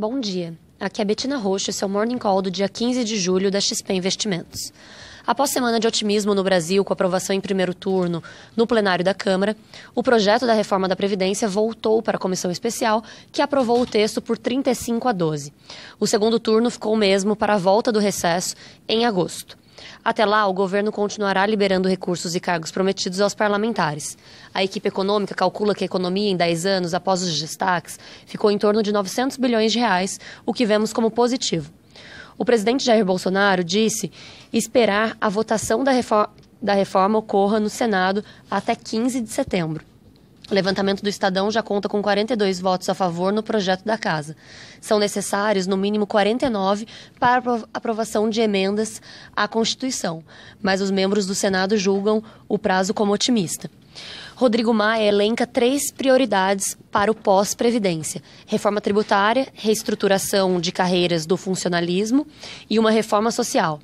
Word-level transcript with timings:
Bom 0.00 0.18
dia. 0.18 0.54
Aqui 0.80 1.02
é 1.02 1.04
Betina 1.04 1.36
Roxo, 1.36 1.70
seu 1.74 1.86
Morning 1.86 2.16
Call 2.16 2.40
do 2.40 2.50
dia 2.50 2.70
15 2.70 3.04
de 3.04 3.18
julho 3.18 3.50
da 3.50 3.60
XP 3.60 3.92
Investimentos. 3.92 4.72
Após 5.26 5.50
semana 5.50 5.78
de 5.78 5.86
otimismo 5.86 6.34
no 6.34 6.42
Brasil 6.42 6.82
com 6.82 6.90
aprovação 6.90 7.36
em 7.36 7.40
primeiro 7.40 7.74
turno 7.74 8.22
no 8.56 8.66
plenário 8.66 9.04
da 9.04 9.12
Câmara, 9.12 9.54
o 9.94 10.02
projeto 10.02 10.46
da 10.46 10.54
reforma 10.54 10.88
da 10.88 10.96
Previdência 10.96 11.46
voltou 11.46 12.00
para 12.00 12.16
a 12.16 12.18
comissão 12.18 12.50
especial, 12.50 13.04
que 13.30 13.42
aprovou 13.42 13.78
o 13.78 13.84
texto 13.84 14.22
por 14.22 14.38
35 14.38 15.06
a 15.06 15.12
12. 15.12 15.52
O 15.98 16.06
segundo 16.06 16.40
turno 16.40 16.70
ficou 16.70 16.96
mesmo 16.96 17.36
para 17.36 17.56
a 17.56 17.58
volta 17.58 17.92
do 17.92 17.98
recesso 17.98 18.54
em 18.88 19.04
agosto. 19.04 19.59
Até 20.04 20.24
lá, 20.24 20.46
o 20.46 20.52
governo 20.52 20.90
continuará 20.90 21.44
liberando 21.46 21.88
recursos 21.88 22.34
e 22.34 22.40
cargos 22.40 22.70
prometidos 22.70 23.20
aos 23.20 23.34
parlamentares. 23.34 24.16
A 24.54 24.64
equipe 24.64 24.88
econômica 24.88 25.34
calcula 25.34 25.74
que 25.74 25.84
a 25.84 25.86
economia 25.86 26.30
em 26.30 26.36
10 26.36 26.66
anos 26.66 26.94
após 26.94 27.22
os 27.22 27.38
destaques 27.38 27.98
ficou 28.26 28.50
em 28.50 28.58
torno 28.58 28.82
de 28.82 28.92
900 28.92 29.36
bilhões 29.36 29.72
de 29.72 29.78
reais, 29.78 30.18
o 30.46 30.52
que 30.52 30.66
vemos 30.66 30.92
como 30.92 31.10
positivo. 31.10 31.70
O 32.38 32.44
presidente 32.44 32.84
Jair 32.84 33.04
Bolsonaro 33.04 33.62
disse 33.62 34.10
esperar 34.52 35.16
a 35.20 35.28
votação 35.28 35.84
da 35.84 35.92
reforma, 35.92 36.30
da 36.60 36.74
reforma 36.74 37.18
ocorra 37.18 37.60
no 37.60 37.68
Senado 37.68 38.24
até 38.50 38.74
15 38.74 39.20
de 39.20 39.30
setembro. 39.30 39.89
O 40.50 40.54
levantamento 40.54 41.00
do 41.00 41.08
Estadão 41.08 41.48
já 41.48 41.62
conta 41.62 41.88
com 41.88 42.02
42 42.02 42.58
votos 42.58 42.88
a 42.88 42.94
favor 42.94 43.32
no 43.32 43.40
projeto 43.40 43.84
da 43.84 43.96
Casa. 43.96 44.36
São 44.80 44.98
necessários, 44.98 45.68
no 45.68 45.76
mínimo, 45.76 46.08
49 46.08 46.88
para 47.20 47.62
aprovação 47.72 48.28
de 48.28 48.40
emendas 48.40 49.00
à 49.34 49.46
Constituição, 49.46 50.24
mas 50.60 50.80
os 50.80 50.90
membros 50.90 51.24
do 51.24 51.36
Senado 51.36 51.76
julgam 51.76 52.20
o 52.48 52.58
prazo 52.58 52.92
como 52.92 53.12
otimista. 53.12 53.70
Rodrigo 54.34 54.74
Maia 54.74 55.04
elenca 55.04 55.46
três 55.46 55.92
prioridades 55.92 56.76
para 56.90 57.12
o 57.12 57.14
pós-previdência: 57.14 58.20
reforma 58.44 58.80
tributária, 58.80 59.46
reestruturação 59.54 60.60
de 60.60 60.72
carreiras 60.72 61.26
do 61.26 61.36
funcionalismo 61.36 62.26
e 62.68 62.76
uma 62.76 62.90
reforma 62.90 63.30
social. 63.30 63.78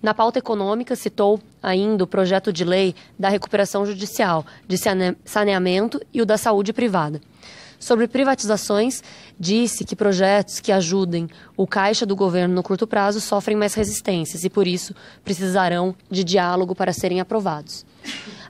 Na 0.00 0.14
pauta 0.14 0.38
econômica, 0.38 0.94
citou 0.94 1.40
ainda 1.62 2.04
o 2.04 2.06
projeto 2.06 2.52
de 2.52 2.64
lei 2.64 2.94
da 3.18 3.28
recuperação 3.28 3.84
judicial, 3.84 4.46
de 4.66 4.76
saneamento 5.24 6.00
e 6.14 6.22
o 6.22 6.26
da 6.26 6.38
saúde 6.38 6.72
privada. 6.72 7.20
Sobre 7.80 8.08
privatizações, 8.08 9.02
disse 9.38 9.84
que 9.84 9.94
projetos 9.94 10.60
que 10.60 10.72
ajudem 10.72 11.28
o 11.56 11.66
caixa 11.66 12.04
do 12.04 12.16
governo 12.16 12.54
no 12.54 12.62
curto 12.62 12.86
prazo 12.86 13.20
sofrem 13.20 13.56
mais 13.56 13.74
resistências 13.74 14.44
e, 14.44 14.50
por 14.50 14.66
isso, 14.66 14.94
precisarão 15.24 15.94
de 16.10 16.24
diálogo 16.24 16.74
para 16.74 16.92
serem 16.92 17.20
aprovados. 17.20 17.84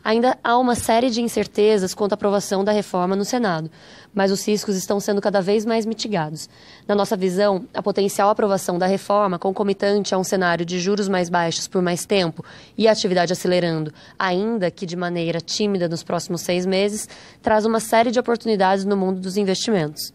Ainda 0.08 0.38
há 0.42 0.56
uma 0.56 0.74
série 0.74 1.10
de 1.10 1.20
incertezas 1.20 1.92
quanto 1.92 2.12
à 2.12 2.14
aprovação 2.14 2.64
da 2.64 2.72
reforma 2.72 3.14
no 3.14 3.26
Senado, 3.26 3.70
mas 4.14 4.32
os 4.32 4.42
riscos 4.48 4.74
estão 4.74 4.98
sendo 4.98 5.20
cada 5.20 5.42
vez 5.42 5.66
mais 5.66 5.84
mitigados. 5.84 6.48
Na 6.86 6.94
nossa 6.94 7.14
visão, 7.14 7.66
a 7.74 7.82
potencial 7.82 8.30
aprovação 8.30 8.78
da 8.78 8.86
reforma, 8.86 9.38
concomitante 9.38 10.14
a 10.14 10.18
um 10.18 10.24
cenário 10.24 10.64
de 10.64 10.80
juros 10.80 11.08
mais 11.08 11.28
baixos 11.28 11.68
por 11.68 11.82
mais 11.82 12.06
tempo 12.06 12.42
e 12.74 12.88
a 12.88 12.92
atividade 12.92 13.34
acelerando, 13.34 13.92
ainda 14.18 14.70
que 14.70 14.86
de 14.86 14.96
maneira 14.96 15.42
tímida 15.42 15.86
nos 15.90 16.02
próximos 16.02 16.40
seis 16.40 16.64
meses, 16.64 17.06
traz 17.42 17.66
uma 17.66 17.78
série 17.78 18.10
de 18.10 18.18
oportunidades 18.18 18.86
no 18.86 18.96
mundo 18.96 19.20
dos 19.20 19.36
investimentos. 19.36 20.14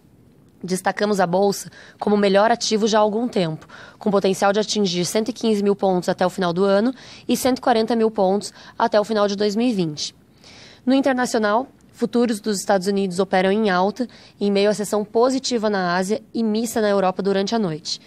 Destacamos 0.64 1.20
a 1.20 1.28
Bolsa 1.28 1.70
como 2.00 2.16
o 2.16 2.20
melhor 2.20 2.50
ativo 2.50 2.88
já 2.88 2.98
há 2.98 3.02
algum 3.02 3.28
tempo, 3.28 3.68
com 4.00 4.10
potencial 4.10 4.54
de 4.54 4.62
atingir 4.62 5.04
115 5.04 5.62
mil 5.62 5.76
pontos 5.76 6.08
até 6.08 6.26
o 6.26 6.30
final 6.30 6.54
do 6.54 6.64
ano 6.64 6.94
e 7.28 7.36
140 7.36 7.94
mil 7.98 8.10
pontos 8.10 8.54
até 8.80 8.98
o 8.98 9.04
final 9.04 9.28
de 9.28 9.36
2020. 9.36 10.16
No 10.86 10.94
internacional, 10.94 11.68
futuros 11.92 12.40
dos 12.40 12.60
Estados 12.60 12.88
Unidos 12.88 13.20
operam 13.20 13.52
em 13.52 13.70
alta, 13.70 14.08
em 14.40 14.50
meio 14.50 14.70
à 14.70 14.74
sessão 14.74 15.04
positiva 15.04 15.70
na 15.70 15.98
Ásia 15.98 16.24
e 16.34 16.42
missa 16.42 16.80
na 16.80 16.88
Europa 16.88 17.22
durante 17.22 17.54
a 17.54 17.60
noite. 17.60 18.00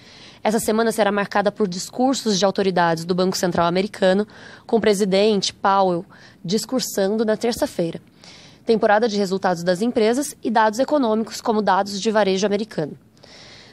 Essa 0.42 0.58
semana 0.58 0.92
será 0.92 1.12
marcada 1.12 1.52
por 1.52 1.68
discursos 1.68 2.38
de 2.38 2.44
autoridades 2.44 3.04
do 3.04 3.14
Banco 3.14 3.36
Central 3.36 3.66
americano, 3.66 4.26
com 4.66 4.76
o 4.76 4.80
presidente 4.80 5.52
Powell 5.52 6.06
discursando 6.42 7.22
na 7.22 7.36
terça-feira 7.36 8.00
temporada 8.66 9.08
de 9.08 9.16
resultados 9.16 9.62
das 9.62 9.80
empresas 9.80 10.36
e 10.42 10.50
dados 10.50 10.78
econômicos, 10.78 11.40
como 11.40 11.62
dados 11.62 12.00
de 12.00 12.10
varejo 12.10 12.44
americano. 12.44 12.98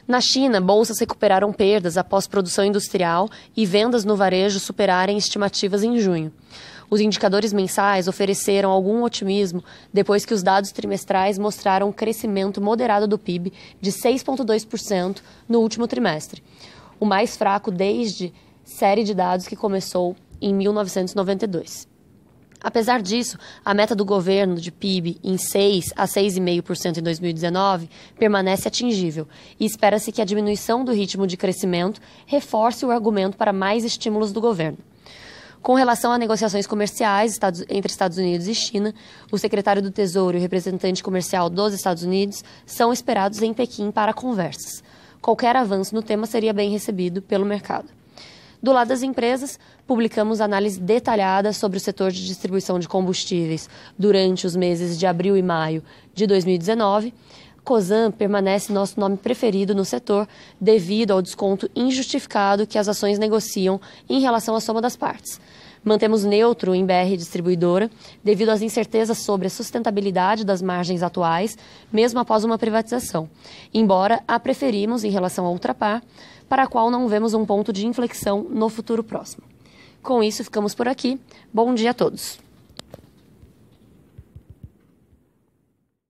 Na 0.06 0.20
China, 0.20 0.60
bolsas 0.60 0.98
recuperaram 0.98 1.52
perdas 1.52 1.96
após 1.96 2.26
produção 2.26 2.64
industrial 2.64 3.28
e 3.56 3.66
vendas 3.66 4.04
no 4.04 4.16
varejo 4.16 4.60
superarem 4.60 5.16
estimativas 5.16 5.82
em 5.82 5.98
junho. 5.98 6.30
Os 6.90 7.00
indicadores 7.00 7.52
mensais 7.52 8.06
ofereceram 8.06 8.70
algum 8.70 9.02
otimismo 9.02 9.64
depois 9.92 10.26
que 10.26 10.34
os 10.34 10.42
dados 10.42 10.70
trimestrais 10.70 11.38
mostraram 11.38 11.88
um 11.88 11.92
crescimento 11.92 12.60
moderado 12.60 13.08
do 13.08 13.18
PIB 13.18 13.52
de 13.80 13.90
6,2% 13.90 15.22
no 15.48 15.60
último 15.60 15.88
trimestre, 15.88 16.44
o 17.00 17.06
mais 17.06 17.36
fraco 17.36 17.70
desde 17.70 18.32
série 18.62 19.04
de 19.04 19.14
dados 19.14 19.48
que 19.48 19.56
começou 19.56 20.14
em 20.40 20.54
1992. 20.54 21.93
Apesar 22.64 23.02
disso, 23.02 23.36
a 23.62 23.74
meta 23.74 23.94
do 23.94 24.06
governo 24.06 24.54
de 24.54 24.72
PIB 24.72 25.18
em 25.22 25.36
6 25.36 25.92
a 25.94 26.06
6,5% 26.06 26.96
em 26.96 27.02
2019 27.02 27.90
permanece 28.18 28.66
atingível 28.66 29.28
e 29.60 29.66
espera-se 29.66 30.10
que 30.10 30.22
a 30.22 30.24
diminuição 30.24 30.82
do 30.82 30.90
ritmo 30.90 31.26
de 31.26 31.36
crescimento 31.36 32.00
reforce 32.24 32.86
o 32.86 32.90
argumento 32.90 33.36
para 33.36 33.52
mais 33.52 33.84
estímulos 33.84 34.32
do 34.32 34.40
governo. 34.40 34.78
Com 35.60 35.74
relação 35.74 36.10
a 36.10 36.16
negociações 36.16 36.66
comerciais 36.66 37.38
entre 37.68 37.92
Estados 37.92 38.16
Unidos 38.16 38.48
e 38.48 38.54
China, 38.54 38.94
o 39.30 39.36
secretário 39.36 39.82
do 39.82 39.90
Tesouro 39.90 40.38
e 40.38 40.40
o 40.40 40.42
representante 40.42 41.02
comercial 41.02 41.50
dos 41.50 41.74
Estados 41.74 42.02
Unidos 42.02 42.42
são 42.64 42.94
esperados 42.94 43.42
em 43.42 43.52
Pequim 43.52 43.90
para 43.90 44.14
conversas. 44.14 44.82
Qualquer 45.20 45.54
avanço 45.54 45.94
no 45.94 46.02
tema 46.02 46.24
seria 46.24 46.54
bem 46.54 46.70
recebido 46.70 47.20
pelo 47.20 47.44
mercado. 47.44 47.90
Do 48.64 48.72
lado 48.72 48.88
das 48.88 49.02
empresas, 49.02 49.58
publicamos 49.86 50.40
análise 50.40 50.80
detalhada 50.80 51.52
sobre 51.52 51.76
o 51.76 51.80
setor 51.80 52.10
de 52.10 52.24
distribuição 52.26 52.78
de 52.78 52.88
combustíveis 52.88 53.68
durante 53.98 54.46
os 54.46 54.56
meses 54.56 54.98
de 54.98 55.06
abril 55.06 55.36
e 55.36 55.42
maio 55.42 55.82
de 56.14 56.26
2019. 56.26 57.12
COSAN 57.64 58.10
permanece 58.10 58.72
nosso 58.72 59.00
nome 59.00 59.16
preferido 59.16 59.74
no 59.74 59.84
setor 59.84 60.28
devido 60.60 61.12
ao 61.12 61.22
desconto 61.22 61.68
injustificado 61.74 62.66
que 62.66 62.78
as 62.78 62.88
ações 62.88 63.18
negociam 63.18 63.80
em 64.08 64.20
relação 64.20 64.54
à 64.54 64.60
soma 64.60 64.82
das 64.82 64.96
partes. 64.96 65.40
Mantemos 65.82 66.24
neutro 66.24 66.74
em 66.74 66.84
BR 66.84 67.16
Distribuidora 67.16 67.90
devido 68.22 68.50
às 68.50 68.62
incertezas 68.62 69.18
sobre 69.18 69.46
a 69.46 69.50
sustentabilidade 69.50 70.44
das 70.44 70.62
margens 70.62 71.02
atuais, 71.02 71.58
mesmo 71.92 72.20
após 72.20 72.44
uma 72.44 72.58
privatização, 72.58 73.28
embora 73.72 74.22
a 74.28 74.38
preferimos 74.38 75.04
em 75.04 75.10
relação 75.10 75.46
à 75.46 75.50
Ultrapar, 75.50 76.02
para 76.48 76.64
a 76.64 76.66
qual 76.66 76.90
não 76.90 77.08
vemos 77.08 77.34
um 77.34 77.44
ponto 77.44 77.72
de 77.72 77.86
inflexão 77.86 78.46
no 78.48 78.68
futuro 78.68 79.02
próximo. 79.02 79.42
Com 80.02 80.22
isso, 80.22 80.44
ficamos 80.44 80.74
por 80.74 80.86
aqui. 80.86 81.18
Bom 81.52 81.74
dia 81.74 81.90
a 81.90 81.94
todos. 81.94 82.43